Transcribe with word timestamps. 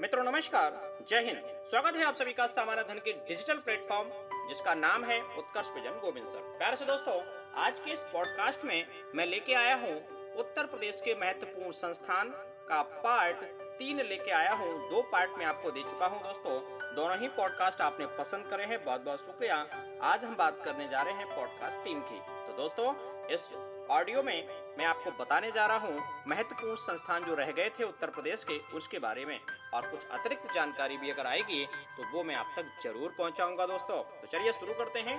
मित्रों, 0.00 0.24
नमस्कार। 0.24 0.72
जय 1.08 1.20
हिंद। 1.20 1.38
स्वागत 1.70 1.96
है 1.96 2.04
आप 2.04 2.14
सभी 2.14 2.32
का 2.32 2.46
सामान्य 2.46 2.82
धन 2.82 2.98
के 2.98 3.12
डिजिटल 3.28 3.54
प्लेटफॉर्म, 3.54 4.08
जिसका 4.48 4.74
नाम 4.74 5.04
है 5.04 5.20
उत्कर्ष 5.38 5.70
विजन 5.74 5.98
गोविंद 6.00 6.26
सर। 6.26 6.38
प्यारे 6.58 6.76
से 6.76 6.84
दोस्तों, 6.84 7.14
आज 7.54 7.80
के 7.80 7.90
इस 7.90 8.02
पॉडकास्ट 8.02 8.64
में 8.64 8.86
मैं 9.14 9.26
लेके 9.26 9.54
आया 9.54 9.74
हूँ 9.74 9.94
उत्तर 10.38 10.66
प्रदेश 10.66 11.00
के 11.04 11.14
महत्वपूर्ण 11.14 11.72
संस्थान 11.72 12.30
का 12.68 12.82
पार्ट 12.82 13.42
तीन 13.78 14.00
लेके 14.00 14.30
आया 14.30 14.52
हूँ। 14.52 14.70
दो 14.90 15.02
पार्ट 15.02 15.38
में 15.38 15.44
आपको 15.46 15.70
दे 15.70 15.82
चुका 15.82 16.06
हूँ 16.06 16.22
दोस्तों। 16.22 16.60
दोनों 16.94 17.18
ही 17.18 17.28
पॉडकास्ट 17.28 17.80
आपने 17.80 18.06
पसंद 18.06 18.46
करे 18.46 18.64
हैं। 18.64 18.84
बहुत 18.84 19.00
बहुत 19.00 19.24
शुक्रिया। 19.24 19.56
आज 20.02 20.24
हम 20.24 20.36
बात 20.36 20.62
करने 20.64 20.88
जा 20.88 21.02
रहे 21.02 21.14
हैं 21.14 21.26
पॉडकास्ट 21.26 21.78
तीन 21.78 22.00
की। 22.00 22.20
तो 22.46 22.56
दोस्तों, 22.56 22.94
इस 23.26 23.50
ऑडियो 23.90 24.22
में 24.22 24.48
मैं 24.78 24.84
आपको 24.86 25.10
बताने 25.18 25.50
जा 25.50 25.66
रहा 25.66 25.76
हूँ 25.78 26.02
महत्वपूर्ण 26.28 26.74
संस्थान 26.76 27.24
जो 27.24 27.34
रह 27.34 27.50
गए 27.52 27.68
थे 27.78 27.84
उत्तर 27.84 28.10
प्रदेश 28.10 28.44
के, 28.44 28.58
उसके 28.76 28.98
बारे 28.98 29.24
में। 29.24 29.38
और 29.74 29.90
कुछ 29.90 30.06
अतिरिक्त 30.10 30.52
जानकारी 30.54 30.96
भी 30.96 31.10
अगर 31.10 31.26
आएगी 31.26 31.64
तो 31.96 32.10
वो 32.12 32.24
मैं 32.24 32.34
आप 32.34 32.52
तक 32.56 32.70
ज़रूर 32.84 33.14
पहुंचाऊँगा 33.18 33.66
दोस्तों। 33.66 34.02
तो 34.20 34.26
चलिए 34.28 34.52
शुरू 34.52 34.74
करते 34.74 35.00
हैं। 35.00 35.18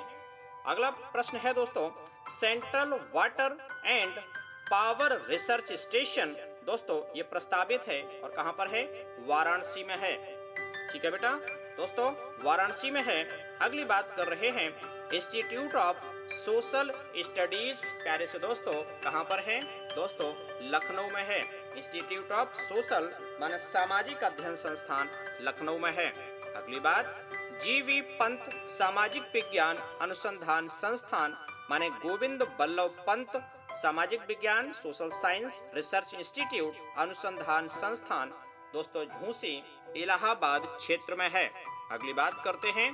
अगला 0.66 0.90
प्रश्न 0.90 1.38
है 1.38 1.54
दोस्तों 1.54 1.90
central 2.32 2.94
water 3.16 3.58
and 3.86 4.20
power 4.66 5.20
research 5.30 5.72
station 5.80 6.36
दोस्तों, 6.66 7.02
ये 7.18 7.24
प्रस्तावित 7.26 7.88
है 7.88 8.02
और 8.20 8.32
कहाँ 8.32 8.52
पर 8.54 8.68
है? 8.68 8.84
वाराणसी 9.28 9.84
में 9.84 9.98
है। 9.98 10.16
ठीक 10.90 11.06
है 11.06 11.12
बेटा? 11.12 11.32
दोस्तों, 11.78 12.12
वाराणसी 12.44 12.92
में 12.92 13.04
है। 13.04 13.24
अगली 13.62 13.84
बात 13.86 14.14
कर 14.18 14.28
रहे 14.28 14.50
हैं 14.52 14.70
इंस्टीट्यूट 15.12 15.76
ऑफ़ 15.78 16.04
सोशल 16.32 16.92
स्टडीज़। 17.18 17.76
प्यारे 17.76 18.28
से 18.28 18.40
दोस्तों, 18.40 18.74
कहाँ 19.02 19.24
पर 19.24 19.40
है? 19.40 19.62
दोस्तों, 19.96 20.34
लखनऊ 20.70 21.10
में 21.10 21.24
है। 21.24 21.40
इंस्टीट्यूट 21.78 22.32
ऑफ़ 22.32 22.50
सोशल 22.50 23.38
मान 23.42 23.58
सामाजिक 23.58 24.24
अध्ययन 24.24 24.56
संस्थान, 24.56 25.10
लखनऊ 25.42 25.78
में 25.78 25.92
है। 25.92 26.10
अगली 26.54 26.80
बात 26.80 27.30
जीवी 27.62 28.02
पंत 28.02 28.46
सामाजिक 28.54 29.24
विज्ञान 29.34 29.78
अनुसंधान 29.78 30.68
संस्थान, 30.68 31.46
माने 31.70 31.90
गोविंद 31.90 32.44
बल्लभ 32.60 33.04
पंत 33.08 33.32
सामाजिक 33.72 34.22
विज्ञान, 34.22 34.74
सोशल 34.74 35.10
साइंस, 35.10 35.64
रिसर्च 35.74 36.14
इंस्टीट्यूट, 36.14 36.76
अनुसंधान 36.98 37.68
संस्थान। 37.68 38.30
दोस्तों, 38.74 39.06
झूसी 39.06 39.64
इलाहाबाद 39.96 40.62
क्षेत्र 40.62 41.16
में 41.16 41.30
है। 41.30 41.48
अगली 41.92 42.14
बात 42.14 42.42
करते 42.46 42.70
हैं। 42.70 42.94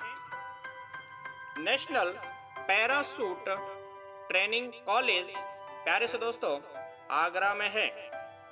National 1.58 2.35
parachute 2.68 3.50
training 4.30 4.72
college. 4.86 5.34
प्यारे 5.84 6.08
से 6.08 6.18
दोस्तों, 6.18 6.54
आगरा 7.12 7.54
में 7.54 7.68
है। 7.70 7.86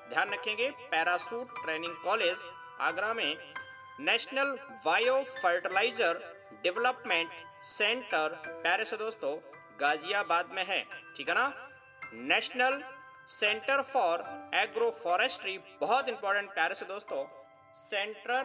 ध्यान 0.10 0.34
रखेंगे, 0.34 0.70
पैरासूट 0.92 1.64
ट्रेनिंग 1.64 1.96
कॉलेज 2.04 2.44
आगरा 2.80 3.14
में। 3.14 3.38
National 4.00 4.52
bio 4.86 5.16
fertilizer 5.34 6.22
development 6.64 7.32
centre, 7.64 8.36
प्यारे 8.46 8.86
से 8.86 8.98
दोस्तों, 8.98 9.36
गाजियाबाद 9.80 10.52
में 10.52 10.64
है। 10.66 10.84
ठीक 11.18 11.30
है 11.30 11.36
ना? 11.36 11.48
National 12.14 12.84
centre 13.30 13.82
for 13.84 14.24
agro 14.56 14.92
forestry 15.04 15.58
बहुत 15.82 16.10
इंपॉर्टेंट, 16.10 16.54
प्यारे 16.54 16.76
से 16.76 16.86
दोस्तों। 16.86 17.26
सेंटर 17.80 18.44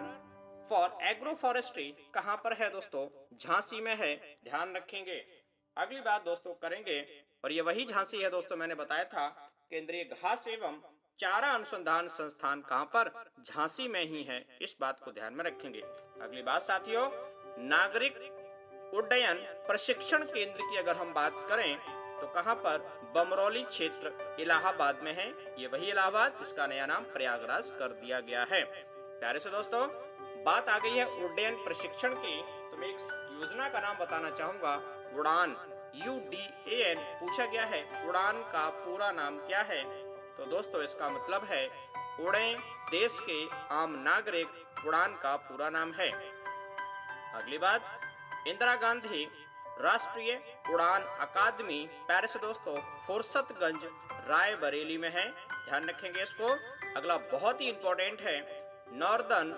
फॉर 0.69 0.99
एग्रो 1.03 1.35
फॉरेस्ट्री 1.35 1.85
कहाँ 2.15 2.37
पर 2.37 2.53
है 2.53 2.71
दोस्तों? 2.71 3.07
झांसी 3.37 3.81
में 3.81 3.95
है। 3.97 4.15
ध्यान 4.45 4.75
रखेंगे। 4.77 5.19
अगली 5.79 6.01
बात 6.01 6.25
दोस्तों 6.25 6.53
करेंगे, 6.53 7.01
और 7.45 7.53
ये 7.53 7.61
वही 7.61 7.85
झांसी 7.85 8.19
है 8.19 8.31
दोस्तों 8.31 8.57
मैंने 8.57 8.75
बताया 8.75 9.05
था, 9.05 9.27
केंद्रीय 9.73 10.05
घास 10.05 10.47
एवं 10.49 10.81
चारा 11.19 11.51
अनुसंधान 11.51 12.09
संस्थान 12.09 12.61
कहाँ 12.61 12.85
पर? 12.87 13.11
झांसी 13.41 13.87
में 13.89 14.03
ही 14.03 14.23
है, 14.23 14.39
इस 14.63 14.77
बात 14.81 15.01
को 15.01 15.13
ध्यान 15.13 15.35
में 15.35 15.45
रखेंगे। 15.45 15.81
अगली 16.23 16.43
बात 16.43 16.63
साथियों, 16.63 17.07
नागरिक 17.69 18.19
उड्डयन 18.95 19.45
प्रशिक्षण 19.69 20.25
केंद्र 20.25 20.63
की 20.63 20.77
अगर 20.79 20.97
हम 20.97 21.15
बात 21.15 21.47
करें 21.49 21.77
तो 22.21 22.27
कहाँ 22.35 22.55
पर? 22.57 22.79
बमरौली 23.15 23.63
क्षेत्र, 23.65 24.37
इलाहाबाद 24.41 25.01
में 25.03 25.13
है, 25.15 25.29
ये 25.59 25.67
वही 25.69 25.91
इलाहाबाद, 25.91 26.39
जिसका 26.39 26.67
नया 26.67 26.87
नाम 26.87 27.05
प्रयागराज 27.13 27.71
कर 27.71 27.93
दिया 27.95 28.21
गया 28.23 28.45
है। 28.51 28.65
प्यारे 28.65 29.39
से 29.39 29.51
दोस्तों, 29.51 29.87
बात 30.45 30.69
आ 30.69 30.79
गई 30.79 30.97
है 30.97 31.07
उड्डयन 31.25 31.65
प्रशिक्षण 31.65 32.15
की 32.17 32.41
तो 32.71 32.77
मैं 32.77 32.89
एक 32.89 33.01
योजना 33.33 33.69
का 33.69 33.81
नाम 33.81 33.99
बताना 33.99 34.31
चाहूँगा 34.31 34.77
उड़ान 35.15 35.57
यू 35.97 36.13
डी 36.31 36.43
ए 36.69 36.83
एन 36.83 36.99
पूछा 37.21 37.45
गया 37.47 37.65
है, 37.65 37.83
उड़ान 38.09 38.43
का 38.53 38.69
पूरा 38.77 39.11
नाम 39.13 39.39
क्या 39.39 39.61
है? 39.63 39.83
तो 40.37 40.45
दोस्तों, 40.47 40.83
इसका 40.83 41.09
मतलब 41.11 41.45
है, 41.45 41.67
उड़े 42.21 42.55
देश 42.91 43.19
के 43.21 43.39
आम 43.75 43.95
नागरिक, 44.03 44.49
उड़ान 44.87 45.15
का 45.15 45.35
पूरा 45.39 45.71
नाम 45.71 45.93
है। 45.93 46.11
अगली 47.35 47.59
बात, 47.59 47.83
इंदिरा 48.49 48.75
गांधी, 48.77 49.25
राष्ट्रीय 49.81 50.41
उड़ान 50.73 51.03
अकादमी 51.21 51.87
पेरिस 52.03 52.37
दोस्तों, 52.37 52.77
फुर्सतगंज, 53.07 53.85
रायबरेली 54.29 54.97
में 54.99 55.11
है। 55.11 55.29
ध्यान 55.29 55.89
रखेंगे 55.89 56.23
इसको। 56.23 56.49
अगला 56.97 57.17
बहुत 57.33 57.61
ही 57.61 57.69
इंपॉर्टेंट 57.69 58.21
है 58.21 58.39
northern 58.99 59.53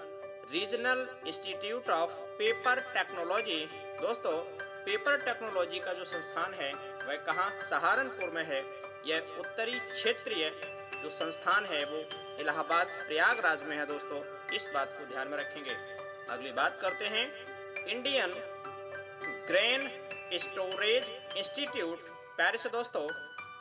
regional 0.53 1.07
institute 1.27 1.91
of 1.91 2.19
paper 2.39 2.81
technology 2.95 3.65
दोस्तों 4.01 4.33
पेपर 4.81 5.17
टेक्नोलॉजी 5.17 5.79
का 5.79 5.93
जो 5.93 6.05
संस्थान 6.05 6.55
है, 6.55 6.73
वह 7.07 7.17
कहाँ? 7.17 7.63
सहारनपुर 7.63 8.31
में 8.31 8.45
है। 8.45 8.61
यह 9.07 9.37
उत्तरी 9.39 9.79
क्षेत्रीय 9.79 10.51
जो 11.03 11.09
संस्थान 11.09 11.65
है, 11.67 11.85
वो 11.85 11.99
इलाहाबाद 12.41 12.87
प्रयागराज 12.87 13.63
में 13.63 13.77
है 13.77 13.87
दोस्तों। 13.87 14.49
इस 14.51 14.71
बात 14.75 14.89
को 14.99 15.07
ध्यान 15.07 15.29
में 15.29 15.39
रखेंगे। 15.39 15.75
अगली 16.33 16.53
बात 16.53 16.79
करते 16.83 17.05
हैं। 17.05 17.27
Indian 17.87 18.35
grain 19.47 19.89
storage 20.35 21.37
institute, 21.37 21.99
Paris 22.11 22.67
दोस्तों। 22.67 23.07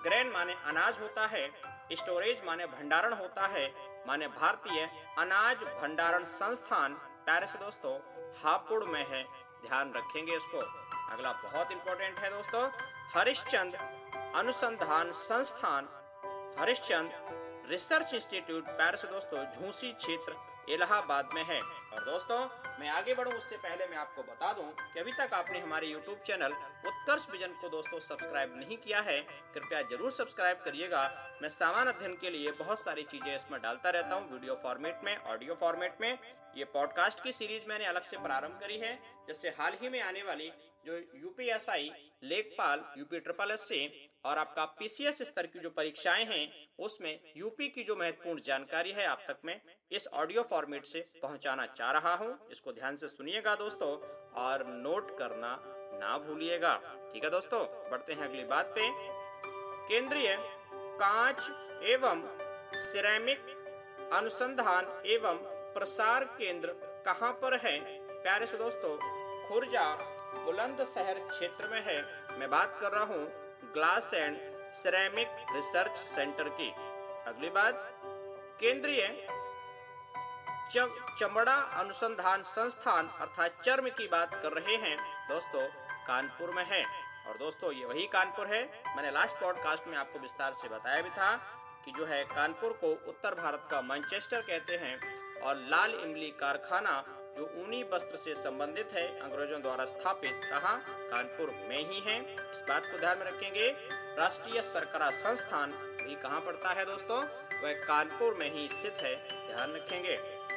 ग्रेन 0.03 0.27
माने 0.27 0.53
अनाज 0.53 0.99
होता 0.99 1.25
है, 1.27 1.51
स्टोरेज 1.91 2.41
माने 2.43 2.65
भंडारण 2.65 3.13
होता 3.13 3.47
है, 3.47 3.73
माने 4.07 4.27
भारतीय 4.27 4.89
अनाज 5.17 5.57
भंडारण 5.57 6.23
संस्थान, 6.23 6.93
पेरिस 7.29 7.51
दोस्तों। 7.51 7.95
हापुड़ 8.43 8.83
में 8.83 9.05
है। 9.05 9.49
ध्यान 9.59 9.93
रखेंगे 9.93 10.35
इसको। 10.35 10.59
अगला 11.11 11.31
बहुत 11.43 11.71
इंपॉर्टेंट 11.71 12.19
है 12.19 12.29
दोस्तों, 12.29 12.69
हरिश्चंद 13.15 13.75
अनुसंधान 14.35 15.11
संस्थान, 15.11 15.87
हरिश्चंद 16.59 17.11
रिसर्च 17.69 18.13
इंस्टीट्यूट 18.13 18.67
पैरिस 18.67 19.05
दोस्तों, 19.05 19.43
झूसी 19.45 19.91
क्षेत्र, 19.93 20.35
इलाहाबाद 20.69 21.29
में 21.33 21.43
है। 21.43 21.61
और 21.61 22.03
दोस्तों 22.05 22.39
मैं 22.79 22.89
आगे 22.89 23.13
बढ़ूं, 23.13 23.33
उससे 23.33 23.55
पहले 23.57 23.85
मैं 23.87 23.97
आपको 23.97 24.23
बता 24.23 24.51
दूँ 24.53 24.65
कि 24.83 24.99
अभी 24.99 25.11
तक 25.13 25.33
आपने 25.33 25.59
हमारे 25.59 25.87
YouTube 25.87 26.25
चैनल 26.27 26.53
उत्कर्ष 26.87 27.27
विजन 27.31 27.53
को 27.61 27.69
दोस्तों 27.69 27.99
सब्सक्राइब 27.99 28.53
नहीं 28.57 28.77
किया 28.77 28.99
है, 29.01 29.19
कृपया 29.53 29.81
ज़रूर 29.89 30.11
सब्सक्राइब 30.11 30.61
करिएगा। 30.65 31.03
मैं 31.41 31.49
सामान्य 31.49 31.91
अध्ययन 31.91 32.15
के 32.21 32.29
लिए 32.29 32.51
बहुत 32.59 32.79
सारी 32.79 33.03
चीज़ें 33.05 33.35
इसमें 33.35 33.59
डालता 33.61 33.89
रहता 33.89 34.15
हूँ 34.15 34.31
वीडियो 34.31 34.55
फॉर्मेट 34.63 35.01
में 35.05 35.15
ऑडियो 35.17 35.55
फॉर्मेट 35.55 35.97
में। 36.01 36.17
ये 36.57 36.65
पॉडकास्ट 36.73 37.23
की 37.23 37.31
सीरीज़ 37.31 37.67
मैंने 37.69 37.85
अलग 37.85 38.03
से 38.03 38.17
प्रारंभ 38.19 38.59
करी 38.61 38.77
है, 38.79 38.97
जिससे 39.27 39.49
हाल 39.59 39.77
ही 39.81 39.89
में 39.89 40.01
आने 40.01 40.23
वाली 40.23 40.51
जो 40.85 40.97
यूपीएसआई 41.17 41.91
लेखपाल 42.23 42.83
यूपी 42.97 43.19
ट्रिपल 43.19 43.51
एस 43.51 43.67
सी 43.69 44.08
और 44.25 44.37
आपका 44.37 44.65
पीसीएस 44.79 45.21
स्तर 45.21 45.45
की 45.45 45.59
जो 45.59 45.69
परीक्षाएँ 45.69 46.25
हैं, 46.25 46.47
उसमें 46.79 47.19
यूपी 47.37 47.67
की 47.67 47.83
जो 47.83 47.95
महत्वपूर्ण 47.95 48.41
जानकारी 48.41 48.91
है 48.91 49.05
आप 49.05 49.23
तक 49.27 49.37
में 49.45 49.59
इस 49.91 50.07
ऑडियो 50.13 50.41
फॉर्मेट 50.43 50.85
से 50.85 51.05
पहुंचाना 51.21 51.65
चाह 51.67 51.91
रहा 51.91 52.13
हूँ। 52.15 52.37
इसको 52.51 52.71
ध्यान 52.71 52.95
से 52.95 53.07
सुनिएगा 53.07 53.55
दोस्तों 53.55 53.91
और 54.41 54.65
नोट 54.67 55.17
करना 55.17 55.55
ना 56.01 56.17
भूलिएगा। 56.17 56.75
ठीक 57.13 57.23
है 57.23 57.29
दोस्तों, 57.29 57.63
बढ़ते 57.91 58.13
हैं 58.13 58.27
अगली 58.27 58.43
बात 58.45 58.73
पे। 58.77 58.89
केंद्रीय 59.89 60.35
कांच 60.99 61.49
एवं 61.83 62.23
सिरेमिक 62.79 63.39
अनुसंधान 64.13 65.01
एवं 65.05 65.37
प्रसार 65.73 66.23
केंद्र 66.37 66.73
कहाँ 67.05 67.31
पर 67.33 67.57
है? 67.57 67.79
प्यारे 68.23 68.45
से 68.45 68.57
दोस्तों, 68.57 68.95
खुर्जा 69.47 69.83
बुलंदशहर 70.45 71.19
क्षेत्र 71.27 71.67
में 71.67 71.81
है। 71.81 72.01
मैं 72.39 72.49
बात 72.49 72.77
कर 72.81 72.91
रहा 72.91 73.03
हूँ 73.03 73.38
glass 73.73 74.13
and 74.13 74.37
ceramic 74.73 75.27
research 75.55 75.91
centre 75.91 76.49
की। 76.49 76.69
अगली 77.27 77.49
बात, 77.49 77.73
केंद्रीय 78.59 79.27
चमड़ा 81.19 81.53
अनुसंधान 81.53 82.43
संस्थान 82.43 83.07
अर्थात 83.07 83.61
चर्म 83.63 83.89
की 83.89 84.07
बात 84.07 84.33
कर 84.33 84.51
रहे 84.51 84.75
हैं। 84.75 85.27
दोस्तों, 85.29 85.67
कानपुर 86.07 86.51
में 86.51 86.65
है। 86.65 86.85
और 87.27 87.37
दोस्तों, 87.37 87.71
ये 87.71 87.85
वही 87.85 88.07
कानपुर 88.07 88.47
है। 88.47 88.83
मैंने 88.95 89.11
लास्ट 89.11 89.35
पॉडकास्ट 89.35 89.87
में 89.87 89.97
आपको 89.97 90.19
विस्तार 90.19 90.53
से 90.53 90.67
बताया 90.67 91.01
भी 91.01 91.09
था 91.09 91.35
कि 91.85 91.91
जो 91.91 92.05
है 92.05 92.23
कानपुर 92.23 92.73
को 92.73 92.87
उत्तर 92.87 93.35
भारत 93.35 93.67
का 93.71 93.81
मैनचेस्टर 93.81 94.41
कहते 94.41 94.77
हैं 94.77 94.99
और 95.41 95.55
लाल 95.55 95.91
इमली 95.91 96.31
कारखाना 96.31 97.05
जो 97.07 97.65
ऊनी 97.65 97.83
वस्त्र 97.83 98.15
से 98.15 98.35
संबंधित 98.35 98.89
है, 98.93 99.19
अंग्रेज़ों 99.19 99.61
द्वारा 99.61 99.85
स्थापित, 99.85 100.41
कहा? 100.43 100.98
कानपुर 101.11 101.49
में 101.67 101.89
ही 101.89 101.99
है। 101.99 102.19
इस 102.51 102.63
बात 102.67 102.83
को 102.91 102.97
ध्यान 102.97 103.17
में 103.17 103.25
रखेंगे, 103.25 103.69
राष्ट्रीय 104.17 104.61
सरकरा 104.61 105.09
संस्थान 105.11 105.71
भी 105.71 106.15
कहाँ 106.15 106.41
पड़ता 106.41 106.69
है 106.69 106.85
दोस्तों? 106.85 107.17
वह 107.63 107.73
कानपुर 107.85 108.33
में 108.33 108.51
ही 108.51 108.67
स्थित 108.69 108.93
है, 108.93 109.15
ध्यान 109.47 109.73
रखेंगे। 109.73 110.15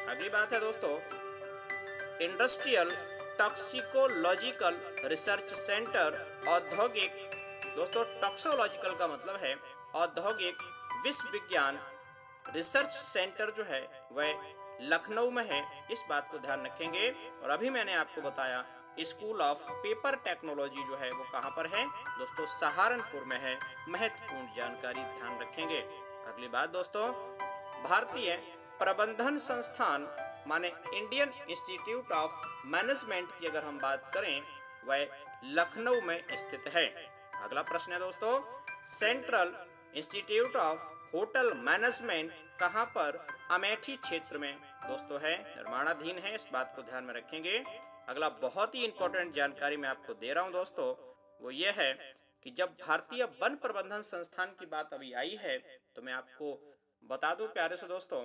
अगली 0.09 0.29
बात 0.29 0.53
है 0.53 0.61
दोस्तों, 0.61 0.99
इंडस्ट्रियल 2.21 2.91
टॉक्सिकोलॉजिकल 3.39 4.79
रिसर्च 5.05 5.55
सेंटर, 5.57 6.45
औद्योगिक। 6.49 7.13
दोस्तों 7.77 8.05
टॉक्सोलॉजिकल 8.21 8.95
का 8.95 9.07
मतलब 9.07 9.37
है 9.37 9.57
औद्योगिक 9.95 10.57
विश्व 11.05 11.29
विज्ञान 11.29 11.79
रिसर्च 12.55 12.91
सेंटर 12.91 13.51
जो 13.51 13.65
है, 13.65 14.09
वह 14.13 14.53
लखनऊ 14.81 15.31
में 15.31 15.45
है। 15.45 15.87
इस 15.91 16.05
बात 16.09 16.31
को 16.31 16.39
ध्यान 16.39 16.65
रखेंगे। 16.67 17.11
और 17.43 17.51
अभी 17.51 17.71
मैंने 17.71 17.95
आपको 17.95 18.21
बताया 18.21 18.65
स्कूल 19.01 19.43
ऑफ़ 19.43 19.71
पेपर 19.71 20.17
टेक्नोलॉजी 20.17 20.85
जो 20.85 20.97
है 20.97 21.13
वो 21.13 21.25
कहाँ 21.25 21.51
पर 21.51 21.67
है? 21.67 21.87
दोस्तों, 22.19 22.47
सहारनपुर 22.47 23.25
में 23.25 23.41
है। 23.41 23.59
महत्वपूर्ण 23.89 24.55
जानकारी 24.57 25.01
ध्यान 25.01 25.39
रखेंगे। 25.41 25.81
अगली 26.27 26.49
बात 26.49 26.71
दोस्तों, 26.71 27.09
भारतीय 27.83 28.37
प्रबंधन 28.79 29.39
संस्थान, 29.39 30.09
माने 30.47 30.73
इंडियन 30.95 31.33
इंस्टीट्यूट 31.51 32.13
ऑफ़ 32.13 32.33
मैनेजमेंट 32.67 33.29
की 33.41 33.47
अगर 33.47 33.65
हम 33.65 33.79
बात 33.79 34.11
करें, 34.15 34.43
वह 34.85 35.09
लखनऊ 35.45 36.01
में 36.01 36.25
स्थित 36.37 36.65
है। 36.69 36.87
अगला 37.43 37.63
प्रश्न 37.63 37.93
है 37.93 37.99
दोस्तों, 37.99 38.63
central 38.87 39.67
institute 39.95 40.57
of 40.57 40.81
hotel 41.17 41.55
management 41.55 42.33
कहाँ 42.61 42.85
पर 42.85 43.27
अमेठी 43.53 43.97
क्षेत्र 43.99 44.39
में। 44.39 44.55
दोस्तों, 44.83 45.19
है, 45.21 45.37
निर्माणाधीन 45.47 46.19
है, 46.19 46.35
इस 46.35 46.47
बात 46.53 46.73
को 46.77 46.83
ध्यान 46.83 47.05
में 47.05 47.15
रखेंगे। 47.15 47.63
अगला 48.09 48.29
बहुत 48.43 48.75
ही 48.75 48.85
इंपॉर्टेंट 48.85 49.35
जानकारी 49.35 49.77
मैं 49.77 49.89
आपको 49.89 50.15
दे 50.15 50.33
रहा 50.33 50.45
हूँ, 50.45 50.53
दोस्तों, 50.53 50.87
वो 51.41 51.51
ये 51.53 51.71
है 51.71 51.93
कि 52.47 52.51
जब 52.51 52.77
भारतीय 52.81 53.25
वन 53.43 53.57
प्रबंधन 53.57 54.03
संस्थान 54.03 54.55
की 54.61 54.67
बात 54.67 54.95
अभी 54.95 55.13
आई 55.15 55.39
है 55.43 55.59
तो 55.97 56.03
मैं 56.03 56.13
आपको 56.13 56.53
बता 57.03 57.35
दूँ, 57.35 57.47
प्यारे 57.49 57.77
से 57.77 57.87
दोस्तों, 57.87 58.25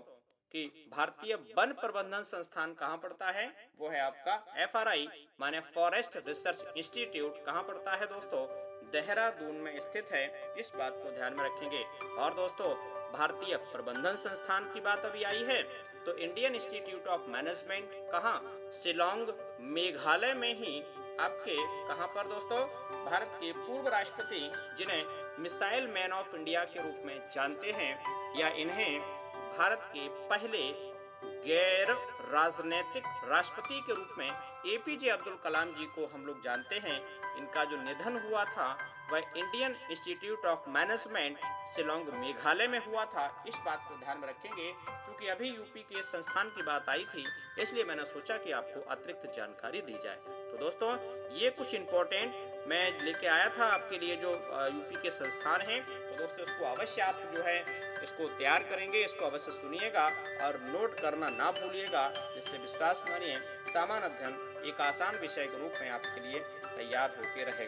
कि 0.53 0.89
भारतीय 0.91 1.35
वन 1.57 1.71
प्रबंधन 1.74 2.24
संस्थान 2.24 2.74
कहाँ 2.74 2.97
पड़ता 2.97 3.31
है? 3.31 3.47
वो 3.79 3.89
है 3.89 4.00
आपका 4.01 4.63
एफ़ 4.63 4.77
आर 4.77 4.88
आई 4.88 5.07
माने 5.39 5.59
फॉरेस्ट 5.68 6.18
रिसर्च 6.27 6.65
इंस्टीट्यूट, 6.77 7.45
कहाँ 7.45 7.63
पड़ता 7.63 7.95
है, 7.95 8.07
दोस्तों? 8.07 8.45
देहरादून 8.91 9.56
में 9.57 9.79
स्थित 9.79 10.12
है, 10.12 10.53
इस 10.56 10.71
बात 10.75 10.94
को 10.95 11.12
ध्यान 11.12 11.33
में 11.33 11.44
रखेंगे। 11.45 11.83
और 12.15 12.33
दोस्तों 12.33 12.74
भारतीय 13.13 13.57
प्रबंधन 13.57 14.15
संस्थान 14.15 14.63
की 14.74 14.80
बात 14.80 15.06
अभी 15.06 15.24
आई 15.24 15.44
है 15.44 15.62
तो 16.06 16.18
इंडियन 16.18 16.56
इंस्टीट्यूट 16.56 17.07
ऑफ़ 17.07 17.21
मैनेजमेंट 17.27 17.89
कहाँ? 18.12 18.38
शिलोंग, 18.74 19.27
मेघालय 19.62 20.33
में 20.33 20.54
ही। 20.54 20.81
आपके 21.19 21.56
कहाँ 21.88 22.07
पर 22.07 22.27
दोस्तों? 22.27 22.59
भारत 23.06 23.31
के 23.33 23.51
पूर्व 23.51 23.88
राष्ट्रपति, 23.88 24.39
जिन्हें 24.77 25.06
मिसाइल 25.39 25.88
मैन 25.88 26.12
ऑफ़ 26.12 26.36
इंडिया 26.36 26.63
के 26.63 26.83
रूप 26.83 27.01
में 27.06 27.30
जानते 27.31 27.71
हैं, 27.71 27.92
या 28.39 28.48
इन्हें 28.48 29.00
भारत 29.57 29.89
के 29.94 30.07
पहले 30.10 30.63
गैर 31.48 31.92
राजनीतिक 32.31 33.03
राष्ट्रपति 33.25 33.81
के 33.88 33.94
रूप 33.94 34.10
में 34.18 34.31
एपीजे 34.68 35.10
अब्दुल 35.10 35.36
कलाम 35.44 35.71
जी 35.71 35.86
को 35.86 36.06
हम 36.07 36.25
लोग 36.25 36.44
जानते 36.44 36.75
हैं। 36.75 37.00
इनका 37.38 37.63
जो 37.63 37.77
निधन 37.77 38.18
हुआ 38.19 38.44
था 38.45 38.77
वह 39.12 39.19
Indian 39.38 39.75
institute 39.92 40.45
of 40.45 40.69
management 40.69 41.38
Shillong, 41.68 42.07
Meghalaya 42.13 42.68
में 42.68 42.80
हुआ 42.86 43.06
था। 43.06 43.44
इस 43.48 43.56
बात 43.65 43.86
को 43.89 43.95
ध्यान 43.95 44.18
में 44.19 44.27
रखेंगे, 44.27 44.71
क्योंकि 44.86 45.27
अभी 45.27 45.50
यूपी 45.50 45.81
के 45.83 46.04
संस्थान 46.04 46.50
की 46.50 46.63
बात 46.63 46.89
आई 46.89 47.06
थी, 47.06 47.25
इसलिए 47.62 47.83
मैंने 47.83 48.06
सोचा 48.06 48.38
कि 48.38 48.51
आपको 48.51 48.89
अतिरिक्त 48.89 49.31
जानकारी 49.36 49.81
दी 49.81 49.98
जाए। 50.04 50.15
तो 50.51 50.57
दोस्तों, 50.57 50.92
ये 51.38 51.50
कुछ 51.50 51.74
इम्पोर्टेंट 51.74 52.45
मैं 52.68 53.01
लेके 53.01 53.27
आया 53.27 53.50
था 53.50 53.65
आपके 53.65 53.98
लिए 54.00 54.15
जो 54.15 54.31
यूपी 54.31 55.01
के 55.01 55.12
संस्थान 55.12 55.62
हैं। 55.62 55.81
तो 55.81 56.18
दोस्तों, 56.18 56.45
इसको 56.45 56.65
अवश्य 56.65 57.01
आप 57.01 57.21
जो 57.33 57.44
है, 57.44 57.60
इसको 58.03 58.27
तैयार 58.30 58.63
करेंगे, 58.63 59.03
इसको 59.06 59.25
अवश्य 59.25 59.51
सुनिएगा 59.51 60.06
और 60.45 60.60
नोट 60.63 61.00
करना 61.00 61.30
ना 61.30 61.51
भूलिएगा, 61.51 62.07
जिससे 62.33 62.57
विश्वास 62.57 63.03
मानिए, 63.10 63.39
सामान्य 63.74 64.06
अध्ययन 64.06 64.65
एक 64.68 64.81
आसान 64.81 65.18
विषय 65.18 65.45
के 65.45 65.57
रूप 65.57 65.71
में 65.81 65.89
आपके 65.89 66.19
लिए 66.21 66.39
तैयार 66.68 67.10
होकर 67.10 67.51
रहेगा। 67.51 67.65